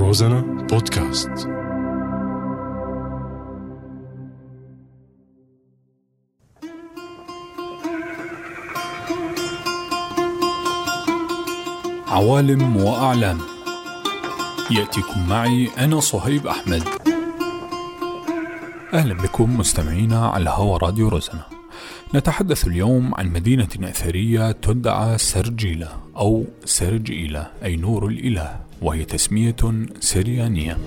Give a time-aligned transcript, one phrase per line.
[0.00, 1.30] روزانا بودكاست.
[12.08, 13.38] عوالم وأعلام.
[14.70, 16.82] يأتيكم معي أنا صهيب أحمد.
[18.94, 21.42] أهلا بكم مستمعينا على هوا راديو روزانا.
[22.14, 28.69] نتحدث اليوم عن مدينة أثرية تدعى سرجيلة أو سرجيلة أي نور الإله.
[28.82, 29.56] وهي تسمية
[30.00, 30.78] سريانية.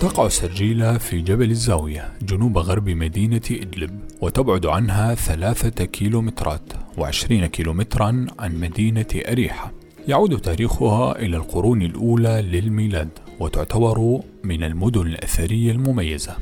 [0.00, 8.26] تقع سرجيلة في جبل الزاوية جنوب غرب مدينة إدلب وتبعد عنها ثلاثة كيلومترات وعشرين كيلومترا
[8.38, 9.72] عن مدينة أريحة.
[10.08, 13.08] يعود تاريخها إلى القرون الأولى للميلاد
[13.40, 16.36] وتعتبر من المدن الأثرية المميزة.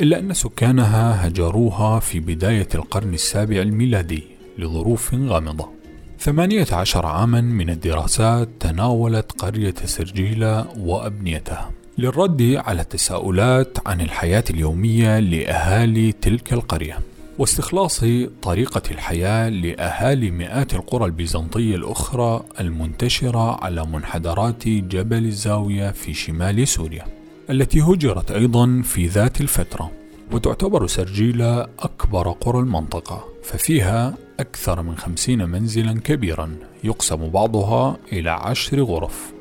[0.00, 5.68] إلا أن سكانها هجروها في بداية القرن السابع الميلادي لظروف غامضة.
[6.18, 15.18] ثمانية عشر عاما من الدراسات تناولت قرية سرجيلة وأبنيتها للرد على التساؤلات عن الحياة اليومية
[15.18, 16.98] لأهالي تلك القرية
[17.38, 18.04] واستخلاص
[18.42, 27.04] طريقة الحياة لأهالي مئات القرى البيزنطية الأخرى المنتشرة على منحدرات جبل الزاوية في شمال سوريا
[27.50, 29.90] التي هجرت أيضا في ذات الفترة
[30.32, 38.82] وتعتبر سرجيلة أكبر قرى المنطقة ففيها أكثر من خمسين منزلا كبيرا يقسم بعضها إلى عشر
[38.82, 39.32] غرف.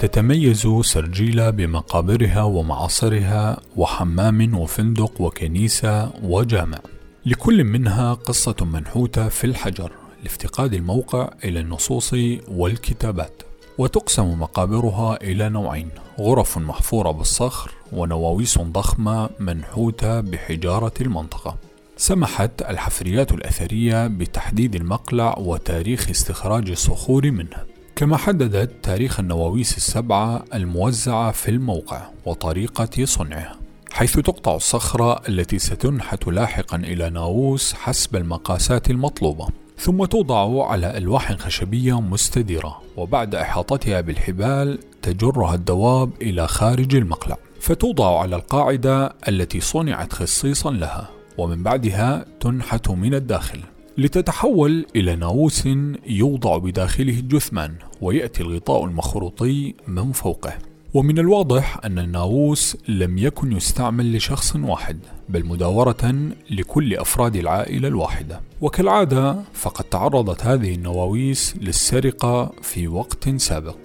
[0.00, 6.78] تتميز سرجيلة بمقابرها ومعاصرها وحمام وفندق وكنيسة وجامع.
[7.26, 12.14] لكل منها قصة منحوتة في الحجر لافتقاد الموقع إلى النصوص
[12.48, 13.47] والكتابات.
[13.78, 15.88] وتقسم مقابرها إلى نوعين
[16.20, 21.56] غرف محفورة بالصخر ونواويس ضخمة منحوتة بحجارة المنطقة.
[21.96, 27.56] سمحت الحفريات الأثرية بتحديد المقلع وتاريخ استخراج الصخور منه
[27.96, 33.56] كما حددت تاريخ النواويس السبعة الموزعة في الموقع وطريقة صنعها.
[33.90, 39.48] حيث تقطع الصخرة التي ستنحت لاحقا إلى ناووس حسب المقاسات المطلوبة.
[39.78, 47.36] ثم توضع على ألواح خشبية مستديرة وبعد إحاطتها بالحبال تجرها الدواب إلى خارج المقلع.
[47.60, 53.60] فتوضع على القاعدة التي صنعت خصيصا لها ومن بعدها تنحت من الداخل.
[53.98, 55.68] لتتحول إلى ناووس
[56.06, 60.52] يوضع بداخله الجثمان ويأتي الغطاء المخروطي من فوقه.
[60.94, 66.14] ومن الواضح أن الناووس لم يكن يستعمل لشخص واحد بل مداورة
[66.50, 68.40] لكل أفراد العائلة الواحدة.
[68.60, 73.76] وكالعادة فقد تعرضت هذه النواويس للسرقة في وقت سابق.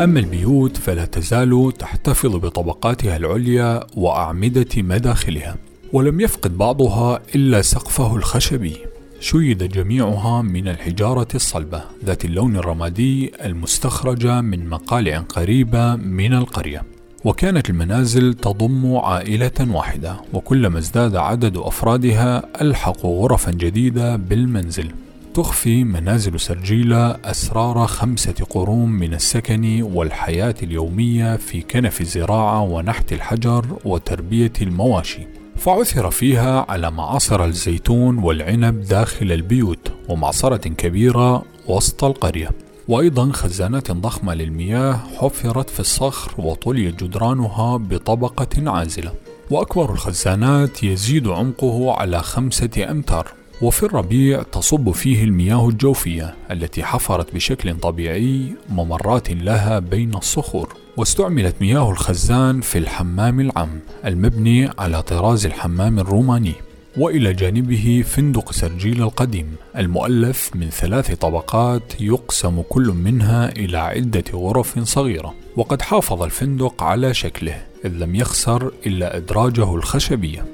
[0.00, 5.56] أما البيوت فلا تزال تحتفظ بطبقاتها العليا وأعمدة مداخلها
[5.92, 8.85] ولم يفقد بعضها إلا سقفه الخشبي.
[9.20, 16.82] شيد جميعها من الحجارة الصلبة ذات اللون الرمادي المستخرجة من مقالع قريبة من القرية.
[17.24, 24.90] وكانت المنازل تضم عائلة واحدة وكلما ازداد عدد أفرادها ألحقوا غرفا جديدة بالمنزل.
[25.34, 33.66] تخفي منازل سرجيلة أسرار خمسة قرون من السكن والحياة اليومية في كنف الزراعة ونحت الحجر
[33.84, 35.35] وتربية المواشي.
[35.56, 42.50] فعثر فيها على معاصر الزيتون والعنب داخل البيوت ومعصرة كبيرة وسط القرية.
[42.88, 49.12] وأيضا خزانات ضخمة للمياه حفرت في الصخر وطلي جدرانها بطبقة عازلة.
[49.50, 53.32] وأكبر الخزانات يزيد عمقه على خمسة أمتار.
[53.62, 60.85] وفي الربيع تصب فيه المياه الجوفية التي حفرت بشكل طبيعي ممرات لها بين الصخور.
[60.96, 66.52] واستعملت مياه الخزان في الحمام العام المبني على طراز الحمام الروماني
[66.96, 69.56] وإلى جانبه فندق سرجيل القديم.
[69.76, 77.14] المؤلف من ثلاث طبقات يقسم كل منها إلى عدة غرف صغيرة وقد حافظ الفندق على
[77.14, 80.44] شكله إذ لم يخسر إلا إدراجه الخشبية.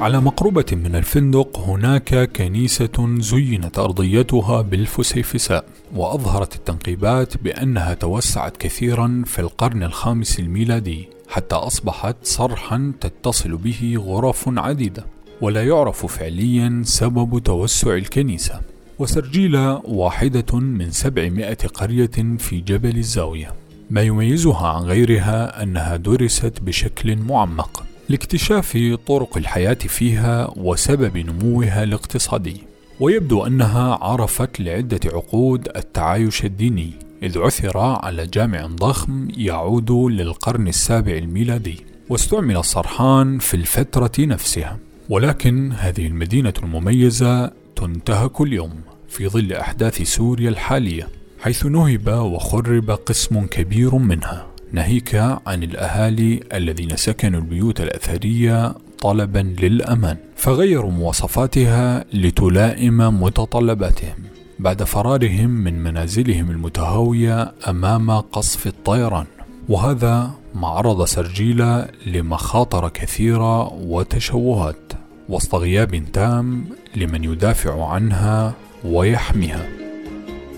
[0.00, 5.64] على مقربة من الفندق هناك كنيسة زينت أرضيتها بالفسيفساء
[5.94, 14.44] وأظهرت التنقيبات بأنها توسعت كثيرا في القرن الخامس الميلادي حتى أصبحت صرحا تتصل به غرف
[14.48, 15.06] عديدة
[15.40, 18.60] ولا يعرف فعليا سبب توسع الكنيسة.
[18.98, 23.54] وسرجيلة واحدة من سبعمائة قرية في جبل الزاوية.
[23.90, 27.89] ما يميزها عن غيرها أنها درست بشكل معمق.
[28.10, 32.56] لاكتشاف طرق الحياة فيها وسبب نموها الاقتصادي.
[33.00, 36.90] ويبدو أنها عرفت لعدة عقود التعايش الديني
[37.22, 44.78] إذ عثر على جامع ضخم يعود للقرن السابع الميلادي واستعمل الصرحان في الفترة نفسها.
[45.08, 51.08] ولكن هذه المدينة المميزة تنتهك اليوم في ظل أحداث سوريا الحالية
[51.40, 54.49] حيث نهب وخرب قسم كبير منها.
[54.72, 55.14] ناهيك
[55.46, 64.14] عن الأهالي الذين سكنوا البيوت الأثرية طلبا للأمان فغيروا مواصفاتها لتلائم متطلباتهم.
[64.58, 69.26] بعد فرارهم من منازلهم المتهاوية أمام قصف الطيران.
[69.68, 74.92] وهذا ما عرض سرجيلة لمخاطر كثيرة وتشوهات
[75.28, 76.64] وسط غياب تام
[76.96, 79.66] لمن يدافع عنها ويحميها.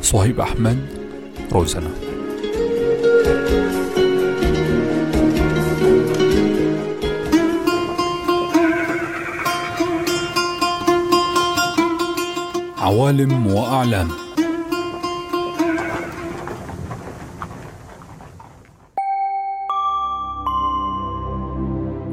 [0.02, 0.78] صهيب أحمد
[1.52, 2.11] روزنا.
[13.12, 14.08] عوالم وأعلام.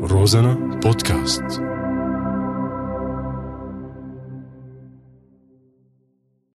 [0.03, 0.53] روزانا
[0.83, 1.68] بودكاست.